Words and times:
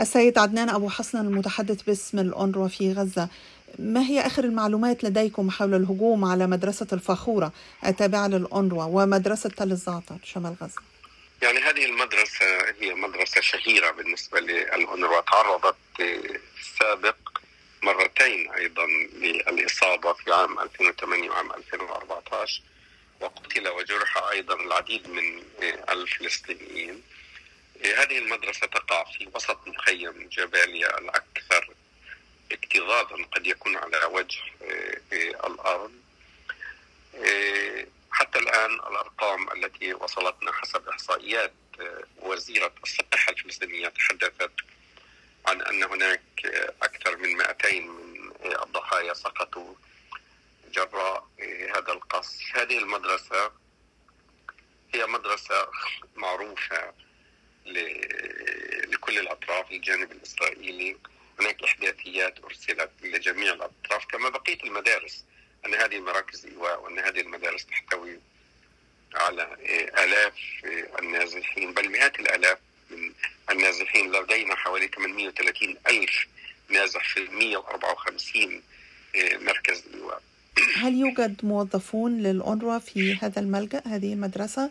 السيد 0.00 0.38
عدنان 0.38 0.68
أبو 0.68 0.88
حسن 0.88 1.18
المتحدث 1.18 1.82
باسم 1.82 2.18
الأونروا 2.18 2.68
في 2.68 2.92
غزة 2.92 3.28
ما 3.78 4.00
هي 4.00 4.20
آخر 4.20 4.44
المعلومات 4.44 5.04
لديكم 5.04 5.50
حول 5.50 5.74
الهجوم 5.74 6.24
على 6.24 6.46
مدرسة 6.46 6.86
الفخورة 6.92 7.52
التابعة 7.86 8.26
للأونروا 8.26 8.84
ومدرسة 8.84 9.48
تل 9.50 9.72
الزعتر 9.72 10.16
شمال 10.24 10.56
غزة؟ 10.62 10.80
يعني 11.42 11.58
هذه 11.58 11.84
المدرسة 11.84 12.44
هي 12.80 12.94
مدرسة 12.94 13.40
شهيرة 13.40 13.90
بالنسبة 13.90 14.40
للأونروا 14.40 15.20
تعرضت 15.20 15.76
السابق 16.60 17.16
مرتين 17.82 18.50
أيضا 18.50 18.86
للإصابة 19.16 20.12
في 20.12 20.32
عام 20.32 20.58
2008 20.58 21.30
وعام 21.30 21.52
2014 21.52 22.62
وقتل 23.20 23.68
وجرح 23.68 24.16
أيضا 24.32 24.54
العديد 24.54 25.08
من 25.08 25.42
الفلسطينيين 25.90 27.02
هذه 27.84 28.18
المدرسة 28.18 28.66
تقع 28.66 29.04
في 29.04 29.28
وسط 29.34 29.68
مخيم 29.68 30.28
جباليا 30.32 30.98
الأكثر 30.98 31.74
اكتظاظا 32.52 33.24
قد 33.24 33.46
يكون 33.46 33.76
على 33.76 34.04
وجه 34.04 34.40
الأرض. 35.12 35.92
حتى 38.10 38.38
الآن 38.38 38.74
الأرقام 38.74 39.52
التي 39.52 39.94
وصلتنا 39.94 40.52
حسب 40.52 40.88
إحصائيات 40.88 41.52
وزيرة 42.16 42.72
الصحة 42.82 43.32
الفلسطينية 43.32 43.88
تحدثت 43.88 44.52
عن 45.46 45.62
أن 45.62 45.82
هناك 45.84 46.46
أكثر 46.82 47.16
من 47.16 47.36
200 47.36 47.80
من 47.80 48.32
الضحايا 48.62 49.14
سقطوا 49.14 49.74
جراء 50.72 51.26
هذا 51.76 51.92
القصف. 51.92 52.40
هذه 52.54 52.78
المدرسة 52.78 53.52
هي 54.94 55.06
مدرسة 55.06 55.68
معروفة 56.16 56.92
لكل 58.92 59.18
الأطراف 59.18 59.70
الجانب 59.72 60.12
الإسرائيلي. 60.12 60.96
هناك 61.40 61.62
إحداثيات 61.64 62.44
أرسلت 62.44 62.90
لجميع 63.02 63.52
الأطراف 63.52 64.04
كما 64.04 64.28
بقية 64.28 64.58
المدارس. 64.64 65.24
أن 65.66 65.74
هذه 65.74 66.00
مراكز 66.00 66.46
إيواء 66.46 66.82
وأن 66.82 66.98
هذه 66.98 67.20
المدارس 67.20 67.66
تحتوي 67.66 68.20
على 69.14 69.56
آلاف 70.04 70.34
النازحين. 70.98 71.74
بل 71.74 71.88
مئات 71.88 72.20
الآلاف 72.20 72.58
من 72.90 73.12
النازحين 73.50 74.12
لدينا 74.12 74.54
حوالي 74.54 74.88
830 74.88 75.76
ألف 75.88 76.26
نازح 76.68 77.14
في 77.14 77.20
154 77.20 78.62
مركز 79.40 79.84
إيواء. 79.94 80.22
هل 80.76 80.94
يوجد 80.94 81.44
موظفون 81.44 82.22
للأونروا 82.22 82.78
في 82.78 83.14
هذا 83.22 83.40
الملجأ 83.40 83.82
هذه 83.86 84.12
المدرسة؟ 84.12 84.70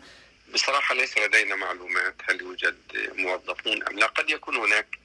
بصراحة 0.54 0.94
ليس 0.94 1.18
لدينا 1.18 1.56
معلومات 1.56 2.14
هل 2.28 2.40
يوجد 2.40 2.76
موظفون 3.16 3.82
أم 3.82 3.98
لا. 3.98 4.06
قد 4.06 4.30
يكون 4.30 4.56
هناك 4.56 4.98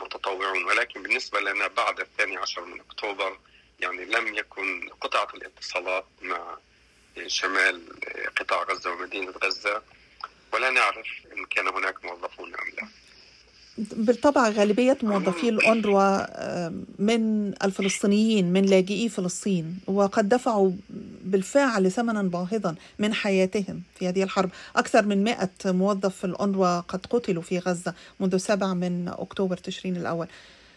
متطوعون 0.00 0.64
ولكن 0.64 1.02
بالنسبة 1.02 1.40
لنا 1.40 1.66
بعد 1.66 2.00
الثاني 2.00 2.36
عشر 2.36 2.64
من 2.64 2.80
أكتوبر 2.80 3.38
يعني 3.80 4.04
لم 4.04 4.34
يكن 4.34 4.88
قطعة 5.00 5.28
الاتصالات 5.34 6.06
مع 6.22 6.58
شمال 7.26 7.82
قطاع 8.36 8.62
غزة 8.62 8.90
ومدينة 8.90 9.30
غزة 9.30 9.82
ولا 10.52 10.70
نعرف 10.70 11.06
إن 11.36 11.44
كان 11.46 11.68
هناك 11.68 12.04
موظفون 12.04 12.54
أم 12.54 12.68
لا. 12.68 12.88
بالطبع 13.78 14.48
غالبية 14.48 14.98
موظفي 15.02 15.48
الأونروا 15.48 16.26
من 16.98 17.48
الفلسطينيين 17.64 18.52
من 18.52 18.62
لاجئي 18.62 19.08
فلسطين 19.08 19.78
وقد 19.86 20.28
دفعوا 20.28 20.70
بالفعل 21.24 21.90
ثمنا 21.92 22.22
باهظا 22.22 22.74
من 22.98 23.14
حياتهم 23.14 23.82
في 23.98 24.08
هذه 24.08 24.22
الحرب. 24.22 24.50
أكثر 24.76 25.06
من 25.06 25.24
مئة 25.24 25.50
موظف 25.64 26.16
في 26.16 26.24
الأونروا 26.24 26.80
قد 26.80 27.06
قتلوا 27.10 27.42
في 27.42 27.58
غزة 27.58 27.94
منذ 28.20 28.36
7 28.36 28.74
من 28.74 29.08
أكتوبر 29.08 29.56
تشرين 29.56 29.96
الأول. 29.96 30.26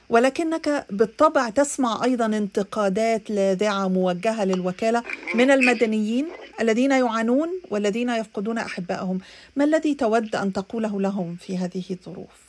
ولكنك 0.10 0.86
بالطبع 0.90 1.50
تسمع 1.50 2.04
أيضا 2.04 2.26
انتقادات 2.26 3.30
لاذعه 3.32 3.88
موجهة 3.88 4.46
للوكالة 4.46 5.04
من 5.36 5.52
المدنيين 5.52 6.28
الذين 6.62 6.92
يعانون 6.92 7.50
والذين 7.70 8.10
يفقدون 8.10 8.58
أحبائهم، 8.58 9.20
ما 9.56 9.64
الذي 9.64 9.94
تود 9.94 10.36
أن 10.36 10.54
تقوله 10.54 11.02
لهم 11.02 11.36
في 11.36 11.58
هذه 11.58 11.84
الظروف؟ 11.92 12.49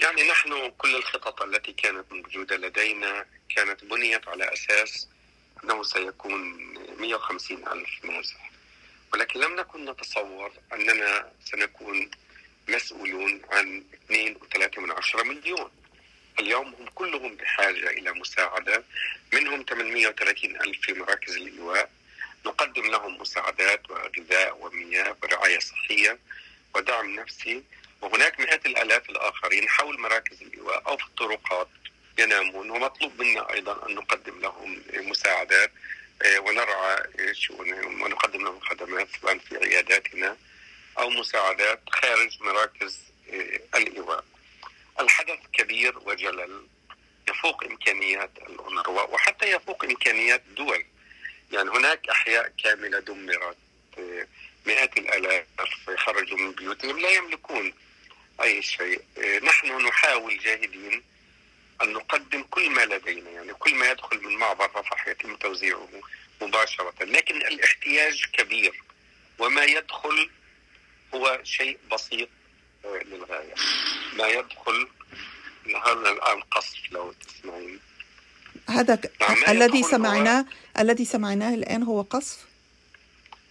يعني 0.00 0.28
نحن 0.28 0.70
كل 0.78 0.96
الخطط 0.96 1.42
التي 1.42 1.72
كانت 1.72 2.12
موجودة 2.12 2.56
لدينا 2.56 3.26
كانت 3.56 3.84
بنيت 3.84 4.28
على 4.28 4.52
أساس 4.52 5.08
أنه 5.64 5.82
سيكون 5.82 6.58
150 6.98 7.68
ألف 7.68 8.04
نازح. 8.04 8.50
ولكن 9.12 9.40
لم 9.40 9.56
نكن 9.56 9.90
نتصور 9.90 10.52
أننا 10.72 11.32
سنكون 11.44 12.10
مسؤولون 12.68 13.42
عن 13.52 13.84
2.3 14.10 14.78
من 14.78 14.90
عشرة 14.90 15.22
مليون. 15.22 15.70
اليوم 16.40 16.74
هم 16.74 16.86
كلهم 16.94 17.36
بحاجة 17.36 17.90
إلى 17.90 18.12
مساعدة. 18.12 18.84
منهم 19.32 19.62
830 19.62 20.60
ألف 20.60 20.80
في 20.80 20.92
مراكز 20.92 21.36
الإيواء 21.36 21.90
نقدم 22.46 22.90
لهم 22.90 23.20
مساعدات 23.20 23.90
وغذاء 23.90 24.58
ومياه 24.60 25.16
ورعاية 25.22 25.58
صحية 25.58 26.18
ودعم 26.74 27.14
نفسي. 27.20 27.62
وهناك 28.00 28.40
مئات 28.40 28.66
الآلاف 28.66 29.10
الآخرين 29.10 29.68
حول 29.68 30.00
مراكز 30.00 30.42
الإيواء 30.42 30.82
أو 30.86 30.96
في 30.96 31.04
الطرقات 31.20 31.68
ينامون 32.18 32.70
ومطلوب 32.70 33.22
منا 33.22 33.52
أيضا 33.52 33.86
أن 33.88 33.94
نقدم 33.94 34.40
لهم 34.40 34.82
مساعدات 34.94 35.72
آه، 36.22 36.38
ونرعى 36.38 37.04
شؤونهم 37.32 38.02
ونقدم 38.02 38.44
لهم 38.44 38.60
خدمات 38.60 39.08
سواء 39.20 39.38
في 39.38 39.56
عياداتنا 39.56 40.36
أو 40.98 41.10
مساعدات 41.10 41.80
خارج 41.90 42.42
مراكز 42.42 43.00
آه، 43.32 43.78
الإيواء. 43.78 44.24
الحدث 45.00 45.38
كبير 45.52 45.98
وجلل 45.98 46.66
يفوق 47.28 47.64
إمكانيات 47.64 48.30
الأونروا 48.46 49.02
وحتى 49.02 49.50
يفوق 49.50 49.84
إمكانيات 49.84 50.42
الدول 50.48 50.84
يعني 51.52 51.70
هناك 51.70 52.08
أحياء 52.08 52.52
كاملة 52.64 52.98
دمرت 52.98 53.56
آه، 53.98 54.26
مئات 54.66 54.98
الآلاف 54.98 55.46
خرجوا 55.96 56.38
من 56.38 56.52
بيوتهم 56.52 56.98
لا 56.98 57.10
يملكون 57.10 57.74
أي 58.42 58.62
شيء. 58.62 59.00
آه، 59.18 59.38
نحن 59.38 59.86
نحاول 59.86 60.38
جاهدين 60.38 61.02
أن 61.82 61.92
نقدم 61.92 62.42
كل 62.42 62.70
ما 62.70 62.84
لدينا 62.86 63.30
يعني 63.30 63.54
كل 63.54 63.74
ما 63.74 63.90
يدخل 63.90 64.20
من 64.24 64.36
معبر 64.36 64.70
رفح 64.76 65.08
يتم 65.08 65.36
توزيعه 65.36 65.88
مباشرة. 66.42 66.94
لكن 67.00 67.36
الاحتياج 67.36 68.24
كبير 68.32 68.82
وما 69.38 69.64
يدخل 69.64 70.30
هو 71.14 71.40
شيء 71.44 71.78
بسيط 71.92 72.28
آه، 72.84 73.02
للغاية. 73.04 73.54
ما 74.12 74.28
يدخل 74.28 74.88
هذا 75.86 76.10
الآن 76.10 76.40
قصف 76.40 76.92
لو 76.92 77.12
تسمعين. 77.12 77.80
هذا. 78.68 78.98
نعم 79.20 79.44
الذي 79.48 79.82
سمعناه 79.82 80.40
هو... 80.40 80.44
الذي 80.78 81.04
سمعناه 81.04 81.54
الآن 81.54 81.82
هو 81.82 82.02
قصف؟ 82.02 82.38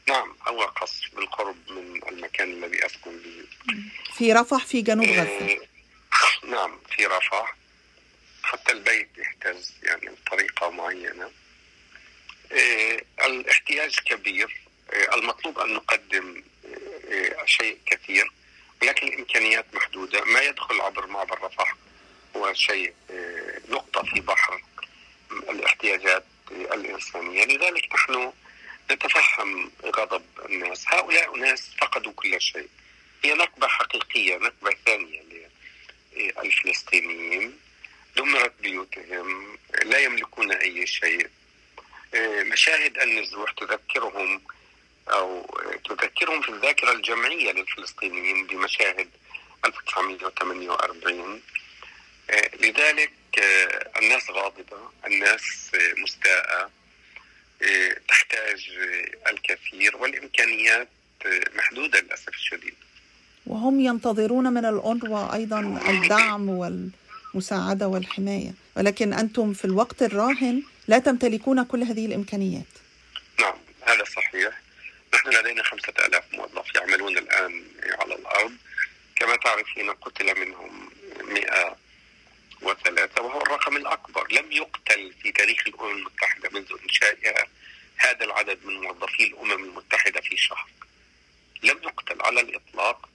نعم 0.07 0.35
هو 0.47 0.63
قصف 0.63 1.15
بالقرب 1.15 1.55
من 1.69 2.07
المكان 2.07 2.51
الذي 2.51 2.85
أسكن 2.85 3.11
به. 3.17 3.45
في 4.17 4.33
رفح 4.33 4.65
في 4.65 4.81
جنوب 4.81 5.05
غزة. 5.05 5.59
نعم 6.51 6.79
في 6.95 7.05
رفح. 7.05 7.55
حتى 8.43 8.71
البيت 8.71 9.09
يهتز 9.17 9.73
يعني 9.83 10.09
بطريقة 10.09 10.69
معينة. 10.69 11.31
آه، 12.51 13.01
الاحتياج 13.25 13.95
كبير. 14.05 14.61
المطلوب 15.13 15.59
أن 15.59 15.73
نقدم 15.73 16.43
شيء 17.45 17.77
كثير 17.85 18.31
ولكن 18.81 19.07
الامكانيات 19.07 19.65
محدودة. 19.73 20.25
ما 20.25 20.41
يدخل 20.41 20.81
عبر 20.81 21.07
معبر 21.07 21.43
رفح 21.43 21.75
هو 22.35 22.53
شيء 22.53 22.93
نقطة 23.69 24.03
في 24.03 24.19
بحر 24.21 24.61
الاحتياجات 25.31 26.23
الإنسانية. 26.51 27.45
لذلك 27.45 27.93
نحن 27.93 28.33
نتفهم 28.91 29.71
غضب 29.85 30.23
الناس. 30.45 30.85
هؤلاء 30.87 31.37
ناس 31.37 31.71
فقدوا 31.81 32.13
كل 32.15 32.41
شيء. 32.41 32.69
هي 33.23 33.33
نكبه 33.33 33.67
حقيقية 33.67 34.37
نكبه 34.37 34.71
ثانية 34.85 35.21
للفلسطينيين. 36.15 37.59
دمرت 38.17 38.53
بيوتهم 38.61 39.57
لا 39.83 39.99
يملكون 39.99 40.51
أي 40.51 40.87
شيء. 40.87 41.29
آه، 42.13 42.43
مشاهد 42.43 42.97
النزوح 42.97 43.51
تذكرهم 43.51 44.41
أو 45.09 45.45
تذكرهم 45.89 46.41
في 46.41 46.49
الذاكرة 46.49 46.91
الجمعية 46.91 47.51
للفلسطينيين 47.51 48.47
بمشاهد 48.47 49.09
1948 49.65 51.41
آه، 52.29 52.51
لذلك 52.55 53.11
آه، 53.39 53.99
الناس 53.99 54.29
غاضبة 54.29 54.91
الناس 55.05 55.71
مستاءة 55.97 56.71
تحتاج 58.07 58.69
الكثير 59.27 59.97
والإمكانيات 59.97 60.89
محدودة 61.55 61.99
للأسف 61.99 62.29
الشديد. 62.29 62.76
وهم 63.57 63.79
ينتظرون 63.79 64.53
من 64.53 64.65
الأونروا 64.65 65.33
أيضا 65.33 65.59
الدعم 65.89 66.49
والمساعدة 66.49 67.87
والحماية. 67.87 68.53
ولكن 68.75 69.13
أنتم 69.13 69.53
في 69.53 69.65
الوقت 69.65 70.03
الراهن 70.03 70.63
لا 70.87 70.99
تمتلكون 70.99 71.63
كل 71.63 71.83
هذه 71.83 72.05
الإمكانيات. 72.05 72.71
نعم 73.39 73.57
هذا 73.81 74.03
صحيح. 74.03 74.61
نحن 75.13 75.29
لدينا 75.29 75.63
خمسة 75.63 75.93
ألاف 76.05 76.23
موظف 76.33 76.75
يعملون 76.75 77.17
الآن 77.17 77.63
على 77.99 78.15
الأرض. 78.15 78.51
كما 79.15 79.35
تعرفين 79.35 79.89
قتل 79.91 80.39
منهم 80.39 80.89
103 82.61 83.21
وهو 83.21 83.41
الرقم 83.41 83.77
الأكبر. 83.77 84.27
لم 84.31 84.51
يقتل 84.51 85.13
في 85.21 85.31
تاريخ 85.31 85.63
الأمم 85.67 85.97
المتحدة 85.97 86.49
منذ 86.53 86.73
إنشائها 86.83 87.47
هذا 87.97 88.25
العدد 88.25 88.57
من 88.65 88.81
موظفي 88.81 89.23
الأمم 89.23 89.63
المتحدة 89.63 90.21
في 90.21 90.37
شهر. 90.37 90.67
لم 91.63 91.77
يقتل 91.83 92.21
على 92.21 92.41
الإطلاق. 92.41 93.09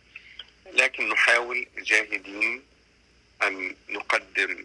لكن 0.66 1.08
نحاول 1.08 1.66
جاهدين 1.78 2.62
أن 3.42 3.76
نقدم 3.88 4.64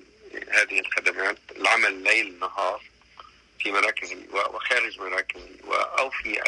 هذه 0.49 0.79
الخدمات 0.79 1.37
العمل 1.55 2.03
ليل 2.03 2.39
نهار 2.39 2.83
في 3.59 3.71
مراكز 3.71 4.13
وخارج 4.31 4.99
مراكز 4.99 5.41
أو 5.71 6.09
في 6.09 6.41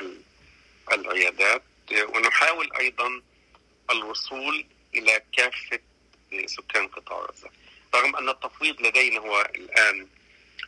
العيادات. 0.92 1.64
ونحاول 1.92 2.74
أيضا 2.80 3.22
الوصول 3.92 4.66
إلى 4.96 5.22
كافة 5.38 5.80
سكان 6.46 6.88
قطاع 6.88 7.18
غزة. 7.18 7.50
رغم 7.96 8.16
أن 8.16 8.30
التفويض 8.30 8.82
لدينا 8.82 9.20
هو 9.20 9.50
الآن 9.56 10.08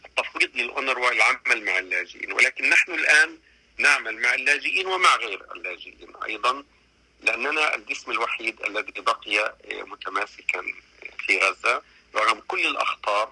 التفويض 0.06 0.56
للأونروا 0.56 1.12
العمل 1.12 1.66
مع 1.66 1.80
اللاجئين 1.80 2.34
ولكن 2.34 2.70
نحن 2.70 2.92
الآن 2.94 3.38
نعمل 3.78 4.22
مع 4.22 4.34
اللاجئين 4.34 4.88
ومع 4.88 5.16
غير 5.16 5.54
اللاجئين. 5.56 6.14
أيضا 6.26 6.64
لأننا 7.22 7.76
الجسم 7.76 8.12
الوحيد 8.12 8.62
الذي 8.62 9.02
بقي 9.02 9.56
متماسكا 9.88 10.62
في 11.26 11.38
غزة 11.38 11.82
رغم 12.16 12.42
كل 12.48 12.68
الأخطار 12.68 13.32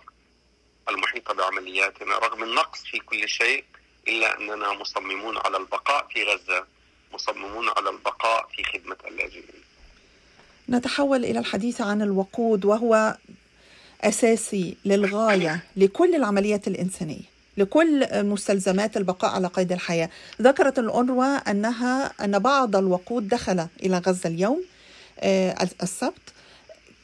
المحيطة 0.90 1.34
بعملياتنا 1.34 2.18
رغم 2.18 2.44
النقص 2.44 2.84
في 2.84 3.00
كل 3.00 3.30
شيء 3.30 3.64
إلا 4.08 4.38
أننا 4.38 4.74
مصممون 4.74 5.38
على 5.38 5.58
البقاء 5.58 6.08
في 6.14 6.24
غزة 6.24 6.66
مصممون 7.14 7.70
على 7.70 7.90
البقاء 7.90 8.48
في 8.56 8.64
خدمة 8.64 8.98
اللاجئين. 9.08 9.64
نتحول 10.70 11.26
إلى 11.26 11.40
الحديث 11.40 11.82
عن 11.82 12.02
الوقود 12.02 12.66
وهو 12.66 13.18
أساسي 14.02 14.78
للغاية 14.86 15.64
لكل 15.76 16.16
العمليات 16.16 16.68
الإنسانية. 16.68 17.39
لكل 17.58 18.08
مستلزمات 18.24 18.98
البقاء 18.98 19.32
على 19.32 19.48
قيد 19.48 19.72
الحياة 19.72 20.10
ذكرت 20.42 20.80
الأونروا 20.80 21.52
أنها 21.52 22.14
أن 22.24 22.40
بعض 22.40 22.76
الوقود 22.76 23.28
دخل 23.28 23.68
إلى 23.84 23.98
غزة 23.98 24.30
اليوم 24.30 24.64
السبت 25.84 26.34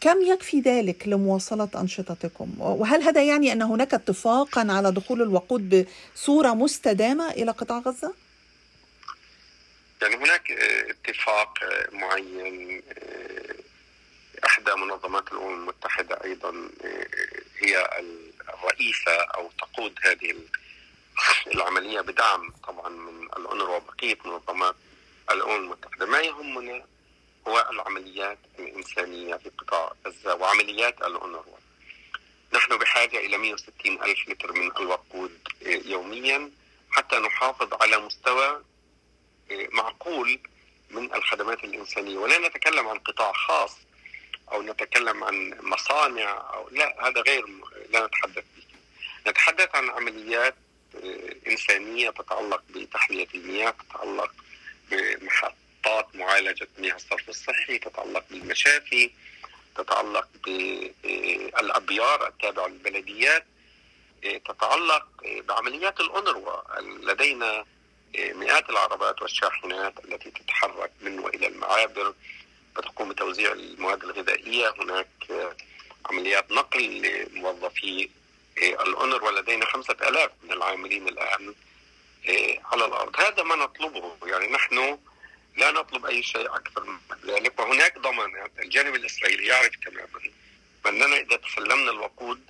كم 0.01 0.21
يكفي 0.21 0.59
ذلك 0.59 1.07
لمواصلة 1.07 1.69
أنشطتكم؟ 1.75 2.53
وهل 2.59 3.01
هذا 3.03 3.24
يعني 3.24 3.53
أن 3.53 3.62
هناك 3.62 3.94
اتفاقا 3.94 4.68
على 4.69 4.92
دخول 4.92 5.21
الوقود 5.21 5.88
بصورة 6.15 6.53
مستدامة 6.53 7.31
إلى 7.31 7.51
قطاع 7.51 7.80
غزة؟ 7.80 8.13
يعني 10.01 10.15
هناك 10.15 10.51
اتفاق 10.89 11.53
معين 11.94 12.81
إحدى 14.45 14.71
منظمات 14.77 15.24
الأمم 15.31 15.53
المتحدة 15.62 16.24
أيضا 16.24 16.51
هي 17.59 17.89
الرئيسة 18.50 19.12
أو 19.12 19.51
تقود 19.59 20.00
هذه 20.03 20.36
العملية 21.47 22.01
بدعم 22.01 22.53
طبعا 22.68 22.89
من 22.89 23.24
الاونروا 23.24 23.75
وبقية 23.75 24.18
منظمات 24.25 24.75
الأمم 25.31 25.56
المتحدة. 25.56 26.06
ما 26.06 26.19
يهمنا 26.19 26.86
هو 27.47 27.68
العمليات 27.71 28.38
الإنسانية 28.59 29.36
في 29.36 29.50
قطاع 29.50 29.94
غزة 30.07 30.36
وعمليات 30.36 31.01
الاونروا 31.01 31.57
نحن 32.53 32.77
بحاجة 32.77 33.18
إلى 33.18 33.38
160 33.38 34.03
ألف 34.03 34.30
لتر 34.30 34.51
من 34.53 34.71
الوقود 34.77 35.39
يوميا 35.65 36.51
حتى 36.91 37.15
نحافظ 37.19 37.74
على 37.81 37.98
مستوى 37.98 38.63
معقول 39.71 40.39
من 40.89 41.13
الخدمات 41.13 41.63
الإنسانية. 41.63 42.18
ولا 42.18 42.48
نتكلم 42.48 42.88
عن 42.88 43.00
قطاع 43.00 43.31
خاص 43.33 43.77
أو 44.51 44.62
نتكلم 44.62 45.24
عن 45.24 45.57
مصانع 45.62 46.53
أو 46.53 46.69
لا 46.69 47.07
هذا 47.07 47.21
غير 47.21 47.45
لا 47.89 48.06
نتحدث 48.06 48.44
به. 48.56 48.63
نتحدث 49.27 49.75
عن 49.75 49.89
عمليات 49.89 50.56
إنسانية 51.47 52.09
تتعلق 52.09 52.63
بتحلية 52.69 53.27
المياه 53.36 53.69
تتعلق 53.89 54.31
بمحطات 54.92 56.15
معالجة 56.15 56.68
مياه 56.77 56.95
الصرف 56.95 57.30
الصحي 57.30 57.77
تتعلق 57.77 58.24
بالمشافي 58.31 59.12
تتعلق 59.75 60.27
بالأبيار 60.44 62.27
التابعة 62.27 62.68
للبلديات 62.68 63.45
تتعلق 64.45 65.07
بعمليات 65.24 66.00
الأونروا 66.00 66.62
لدينا 66.81 67.65
مئات 68.18 68.69
العربات 68.69 69.21
والشاحنات 69.21 70.06
التي 70.06 70.31
تتحرك 70.31 70.91
من 71.01 71.19
وإلى 71.19 71.48
المعابر. 71.48 72.13
وتقوم 72.77 73.10
بتوزيع 73.10 73.51
المواد 73.51 74.04
الغذائية. 74.04 74.74
هناك 74.80 75.07
عمليات 76.06 76.51
نقل 76.51 77.01
لموظفي 77.01 78.10
الأونر 78.57 79.24
ولدينا 79.24 79.66
خمسة 79.66 79.94
ألاف 79.94 80.31
من 80.44 80.51
العاملين 80.51 81.07
الآن 81.07 81.54
على 82.66 82.86
الأرض. 82.86 83.19
هذا 83.19 83.44
ما 83.44 83.56
نطلبه. 83.56 84.18
يعني 84.25 84.48
نحن 84.48 84.98
لا 85.57 85.72
نطلب 85.72 86.06
أي 86.06 86.24
شيء 86.24 86.56
أكثر 86.56 86.83
من 86.83 86.98
ذلك. 87.25 87.60
وهناك 87.60 88.00
ضمانات 88.00 88.51
الجانب 88.60 88.95
الإسرائيلي 88.95 89.45
يعرف 89.45 89.72
تماما 89.86 90.31
أننا 90.86 91.18
إذا 91.18 91.36
تسلمنا 91.36 91.92
الوقود 91.92 92.42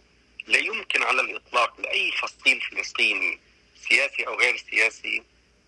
لا 0.48 0.58
يمكن 0.58 1.04
على 1.04 1.22
الإطلاق 1.22 1.82
لأي 1.82 2.12
فصيل 2.12 2.62
فلسطيني 2.62 3.40
سياسي 3.90 4.28
أو 4.28 4.36
غير 4.36 4.58
سياسي 4.70 5.24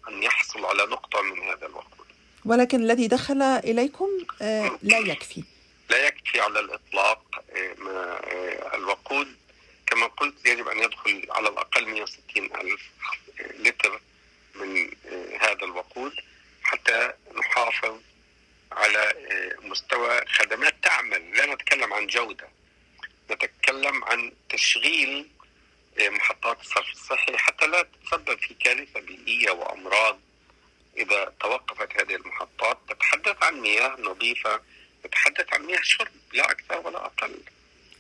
أن 0.08 0.24
يحصل 0.24 0.66
على 0.66 0.86
نقطة 0.86 1.22
من 1.22 1.42
هذا 1.42 1.66
الوقود. 1.66 2.08
ولكن 2.46 2.84
الذي 2.84 3.08
دخل 3.08 3.42
إليكم 3.42 4.17
لا 4.82 4.98
يكفي. 4.98 5.44
لا 5.90 6.08
يكفي 6.08 6.40
على 6.40 6.60
الإطلاق 6.60 7.44
الوقود. 8.74 9.36
كما 9.88 10.08
قلت 10.08 10.46
يجب 10.46 10.68
أن 10.68 10.80
يدخل 10.80 11.28
على 11.30 11.50
الأقل 11.50 11.86
160 11.88 12.56
ألف 12.56 12.82
لتر 13.40 14.02
من 14.56 14.92
هذا 15.40 15.64
الوقود 15.66 16.14
حتى 16.64 17.14
نحافظ 17.36 18.02
على 18.72 19.14
مستوى 19.62 20.26
خدمات 20.26 20.76
تعمل. 20.84 21.38
لا 21.38 21.54
نتكلم 21.54 21.94
عن 21.94 22.08
جودة 22.08 22.48
نتكلم 23.32 24.04
عن 24.04 24.32
تشغيل 24.50 25.28
محطات 26.00 26.62
الصرف 26.62 26.92
الصحي 26.92 27.38
حتى 27.38 27.68
لا 27.68 27.84
تتسبب 27.84 28.40
في 28.40 28.54
كارثة 28.54 29.00
بيئية 29.00 29.52
وأمراض. 29.52 30.20
إذا 30.98 31.34
توقفت 31.40 32.02
هذه 32.02 32.16
المحطات 32.16 32.78
تتحدث 32.90 33.44
عن 33.44 33.54
مياه 33.60 33.96
نظيفة 34.02 34.62
تتحدث 35.04 35.54
عن 35.54 35.62
مياه 35.62 35.82
شرب 35.84 36.12
لا 36.34 36.52
أكثر 36.52 36.88
ولا 36.88 37.06
أقل. 37.06 37.36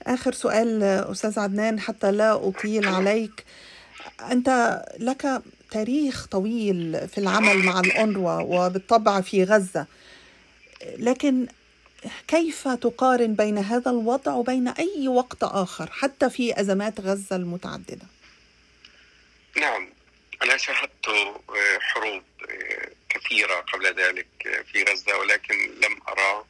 آخر 0.03 0.33
سؤال 0.33 0.83
أستاذ 0.83 1.39
عدنان 1.39 1.79
حتى 1.79 2.11
لا 2.11 2.47
أطيل 2.49 2.87
عليك. 2.87 3.45
أنت 4.31 4.81
لك 4.99 5.41
تاريخ 5.71 6.25
طويل 6.25 7.07
في 7.07 7.17
العمل 7.17 7.57
مع 7.57 7.79
الأونروا 7.79 8.41
وبالطبع 8.41 9.21
في 9.21 9.43
غزة. 9.43 9.87
لكن 10.97 11.47
كيف 12.27 12.67
تقارن 12.67 13.33
بين 13.33 13.57
هذا 13.57 13.91
الوضع 13.91 14.33
وبين 14.33 14.67
أي 14.67 15.07
وقت 15.07 15.43
آخر 15.43 15.91
حتى 15.91 16.29
في 16.29 16.59
أزمات 16.59 17.01
غزة 17.01 17.35
المتعددة؟ 17.35 18.05
نعم 19.57 19.89
أنا 20.43 20.57
شاهدت 20.57 21.05
حروب 21.79 22.23
كثيرة 23.27 23.55
قبل 23.55 23.85
ذلك 23.85 24.27
في 24.71 24.83
غزة 24.83 25.17
ولكن 25.17 25.55
لم 25.83 25.99
أرى 26.07 26.45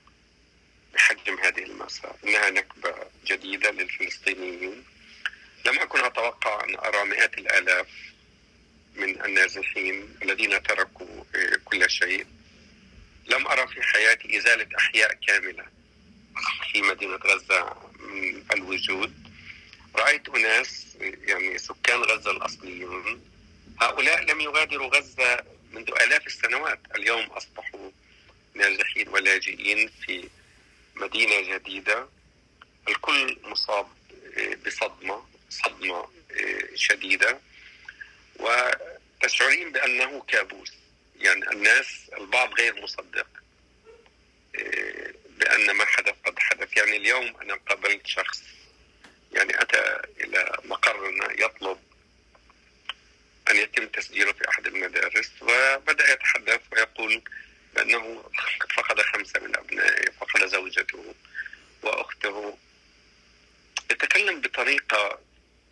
بحجم 0.94 1.40
هذه 1.40 1.64
المأساة 1.64 2.16
إنها 2.24 2.50
نكبة 2.50 2.96
جديدة 3.26 3.72
للفلسطينيين. 3.72 4.84
لم 5.66 5.80
أكن 5.80 6.00
أتوقع 6.00 6.64
أن 6.64 6.76
أرى 6.76 7.04
مئات 7.04 7.38
الآلاف 7.38 7.88
من 8.96 9.26
النازحين 9.26 10.16
الذين 10.24 10.64
تركوا 10.64 11.24
كل 11.66 11.90
شيء. 11.90 12.26
لم 13.28 13.48
أرى 13.48 13.68
في 13.68 13.82
حياتي 13.82 14.38
إزالة 14.38 14.68
أحياء 14.78 15.14
كاملة 15.28 15.66
في 16.72 16.82
مدينة 16.82 17.16
غزة 17.16 17.76
من 18.00 18.44
الوجود. 18.54 19.14
رأيت 19.96 20.30
أناس 20.30 20.98
يعني 21.02 21.58
سكان 21.58 22.00
غزة 22.00 22.32
الأصليون 22.32 23.22
هؤلاء 23.82 24.24
لم 24.24 24.42
يغادروا 24.42 24.98
غزة 24.98 25.57
منذ 25.72 25.92
آلاف 26.02 26.28
السنوات 26.28 26.80
اليوم 26.96 27.24
أصبحوا 27.26 27.92
نازحين 28.54 29.08
ولاجئين 29.08 29.88
في 30.06 30.30
مدينة 30.96 31.58
جديدة. 31.58 32.10
الكل 32.88 33.38
مصاب 33.44 33.88
بصدمة 34.66 35.26
صدمة 35.50 36.10
شديدة. 36.76 37.40
وتشعرين 38.40 39.72
بأنه 39.72 40.22
كابوس. 40.28 40.74
يعني 41.20 41.52
الناس 41.52 42.10
البعض 42.18 42.54
غير 42.54 42.82
مصدق 42.82 43.28
بأن 45.30 45.72
ما 45.72 45.86
حدث 45.86 46.16
قد 46.26 46.40
حدث. 46.40 46.78
يعني 46.78 46.98
اليوم 46.98 47.38
أنا 47.42 47.56
قابلت 47.56 48.08
شخص 48.08 48.42
يعني 49.32 49.62
أتى 49.62 50.02
إلى 50.20 50.58
مقرنا 50.64 51.32
يطلب 51.32 51.78
أن 53.52 53.56
يتم 53.56 53.88
تسجيله 53.88 54.34
في 54.34 54.50
أحد 54.50 54.68
المدارس 54.68 55.32
وبدأ 55.42 56.14
يتحدث 56.14 56.62
ويقول 56.72 57.14
بأنه 57.14 57.24
قد 57.96 58.72
فقد 58.72 59.02
خمسة 59.02 59.40
من 59.40 59.56
أبنائه 59.56 60.12
فقد 60.12 60.46
زوجته 60.46 61.16
وأخته. 61.82 62.58
يتكلم 63.92 64.42
بطريقة 64.42 65.20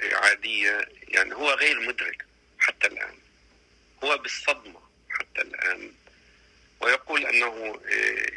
عادية 0.01 0.89
يعني 1.07 1.35
هو 1.35 1.53
غير 1.53 1.79
مدرك 1.79 2.25
حتى 2.59 2.87
الآن. 2.87 3.17
هو 4.03 4.17
بالصدمة 4.17 4.81
حتى 5.09 5.41
الآن. 5.41 5.91
ويقول 6.79 7.25
أنه 7.25 7.81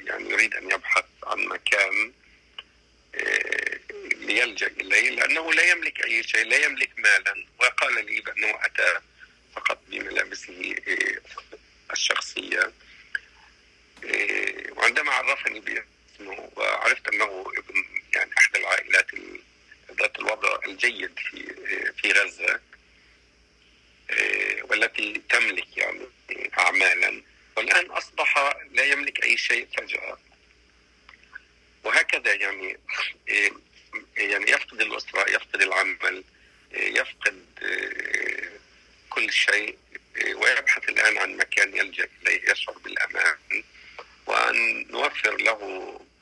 يعني 0.06 0.30
يريد 0.30 0.54
أن 0.54 0.70
يبحث 0.70 1.04
عن 1.24 1.38
مكان 1.38 2.12
ليلجأ 4.16 4.66
إليه 4.66 5.10
لأنه 5.10 5.52
لا 5.52 5.62
يملك 5.62 6.04
أي 6.04 6.22
شيء 6.22 6.44
لا 6.44 6.56
يملك 6.56 6.90
مالا. 6.98 7.44
وقال 7.58 8.06
لي 8.06 8.20
بأنه 8.20 8.58
أتى 8.64 9.00
فقط 9.56 9.78
بملابسه 9.88 10.76
الشخصية. 11.92 12.72
وعندما 14.88 15.12
عرفني 15.12 15.60
باسمه 15.60 16.50
وعرفت 16.56 17.08
أنه 17.08 17.52
ابن 17.58 17.84
يعني 18.14 18.30
أحد 18.38 18.56
العائلات 18.56 19.06
ذات 19.98 20.18
الوضع 20.18 20.58
الجيد 20.66 21.18
في 21.18 21.54
في 21.96 22.12
غزة 22.12 22.60
والتي 24.62 25.22
تملك 25.28 25.76
يعني 25.76 26.06
أعمالا. 26.58 27.22
والآن 27.56 27.86
أصبح 27.90 28.56
لا 28.70 28.84
يملك 28.84 29.22
أي 29.22 29.36
شيء 29.36 29.68
فجأة. 29.76 30.18
وهكذا 31.84 32.34
يعني 32.34 32.78
يعني 34.16 34.50
يفقد 34.50 34.80
الأسرة 34.80 35.30
يفقد 35.30 35.62
العمل 35.62 36.24
يفقد 36.72 37.44
كل 39.10 39.32
شيء 39.32 39.78
ويبحث 40.34 40.88
الآن 40.88 41.18
عن 41.18 41.36
مكان 41.36 41.76
يلجأ 41.76 42.08
إليه 42.22 42.50
يشعر 42.50 42.78
بالأمان. 42.78 43.36
وأن 44.28 44.86
نوفر 44.90 45.36
له 45.36 45.60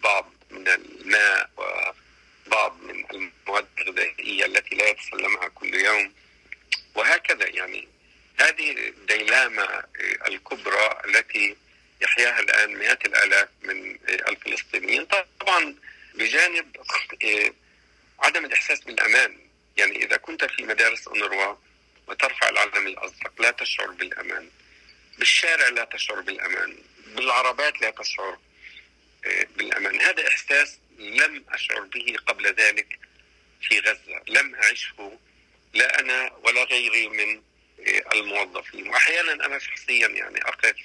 بعض 0.01 0.33
من 0.51 0.69
الماء 0.69 1.51
وبعض 1.57 2.81
من 2.83 3.05
المواد 3.11 3.67
الغذائية 3.79 4.47
التي 4.47 4.75
لا 4.75 4.89
يتسلمها 4.89 5.49
كل 5.49 5.75
يوم. 5.75 6.13
وهكذا 6.95 7.47
يعني 7.49 7.89
هذه 8.41 8.71
الديلامة 8.71 9.85
الكبرى 10.27 11.01
التي 11.05 11.57
يحياها 12.01 12.41
الآن 12.41 12.75
مئات 12.75 13.05
الآلاف 13.05 13.49
من 13.63 13.99
الفلسطينيين. 14.09 15.07
طبعا 15.41 15.75
بجانب 16.15 16.77
عدم 18.19 18.45
الإحساس 18.45 18.81
بالأمان. 18.81 19.39
يعني 19.77 20.05
إذا 20.05 20.17
كنت 20.17 20.45
في 20.45 20.63
مدارس 20.63 21.09
أونروا 21.09 21.57
وترفع 22.07 22.49
العلم 22.49 22.87
الأزرق 22.87 23.33
لا 23.39 23.51
تشعر 23.51 23.91
بالأمان. 23.91 24.51
بالشارع 25.19 25.69
لا 25.69 25.85
تشعر 25.85 26.21
بالأمان. 26.21 26.77
بالعربات 27.17 27.81
لا 27.81 27.91
تشعر 27.91 28.39
بالأمان. 29.57 30.01
هذا 30.01 30.29
إحساس 30.29 30.79
لم 30.99 31.45
أشعر 31.49 31.81
به 31.81 32.17
قبل 32.27 32.55
ذلك 32.55 32.99
في 33.63 33.79
غزة. 33.81 34.23
لم 34.29 34.55
أعشه 34.55 35.19
لا 35.75 36.01
أنا 36.01 36.33
ولا 36.43 36.65
غيري 36.65 37.09
من 37.09 37.43
الموظفين. 38.15 38.89
وأحيانا 38.89 39.47
أنا 39.47 39.59
شخصيا 39.59 40.09
يعني 40.09 40.39
أقف 40.43 40.77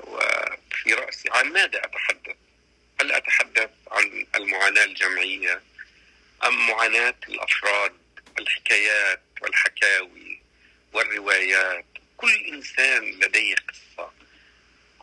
وفي 0.00 0.94
رأسي 0.94 1.28
عن 1.32 1.52
ماذا 1.52 1.84
أتحدث؟ 1.84 2.36
هل 3.00 3.12
أتحدث 3.12 3.70
عن 3.90 4.26
المعاناة 4.36 4.84
الجمعية 4.84 5.62
أم 6.44 6.66
معاناة 6.68 7.14
الأفراد 7.28 7.98
الحكايات 8.38 9.22
والحكاوي 9.40 10.40
والروايات؟ 10.92 11.84
كل 12.16 12.34
إنسان 12.52 13.10
لديه 13.10 13.54
قصة. 13.54 13.91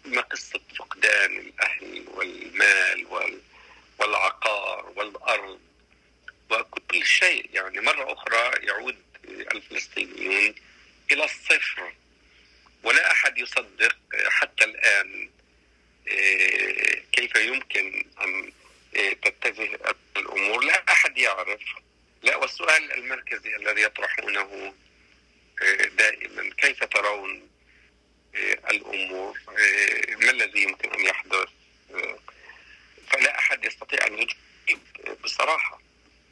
ما 0.05 0.21
قصة 0.21 0.61
فقدان 0.79 1.37
الأهل 1.37 2.05
والمال 2.07 3.07
والعقار 3.99 4.93
والأرض 4.95 5.59
وكل 6.49 7.05
شيء. 7.05 7.49
يعني 7.53 7.81
مرة 7.81 8.13
أخرى 8.13 8.65
يعود 8.67 8.97
الفلسطينيون 9.25 10.55
إلى 11.11 11.23
الصفر. 11.23 11.93
ولا 12.83 13.11
أحد 13.11 13.37
يصدق 13.37 13.97
حتى 14.27 14.63
الآن 14.65 15.29
كيف 17.11 17.35
يمكن 17.35 18.05
أن 18.21 18.51
تتجه 19.21 19.79
الأمور. 20.17 20.63
لا 20.63 20.83
أحد 20.89 21.17
يعرف. 21.17 21.61
لا 22.23 22.35
والسؤال 22.35 22.91
المركزي 22.93 23.55
الذي 23.55 23.81
يطرحونه 23.81 24.73